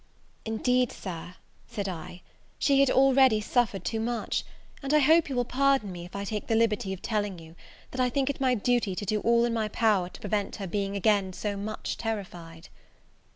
"Indeed, 0.45 0.91
Sir," 0.91 1.35
said 1.67 1.87
I, 1.87 2.23
"she 2.57 2.79
had 2.79 2.89
already 2.89 3.39
suffered 3.39 3.85
too 3.85 3.99
much; 3.99 4.43
and 4.81 4.95
I 4.95 4.97
hope 4.97 5.29
you 5.29 5.35
will 5.35 5.45
pardon 5.45 5.91
me, 5.91 6.05
if 6.05 6.15
I 6.15 6.23
take 6.25 6.47
the 6.47 6.55
liberty 6.55 6.91
of 6.91 7.03
telling 7.03 7.37
you, 7.37 7.53
that 7.91 8.01
I 8.01 8.09
think 8.09 8.27
it 8.27 8.41
my 8.41 8.47
my 8.55 8.59
duty 8.59 8.95
to 8.95 9.05
do 9.05 9.19
all 9.19 9.45
in 9.45 9.53
my 9.53 9.67
power 9.67 10.09
to 10.09 10.19
prevent 10.19 10.55
her 10.55 10.65
being 10.65 10.95
again 10.95 11.33
so 11.33 11.55
much 11.55 11.97
terrified." 11.97 12.67